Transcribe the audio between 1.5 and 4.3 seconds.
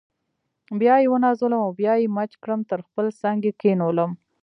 او بیا یې مچ کړم تر خپل څنګ یې کښېنولم.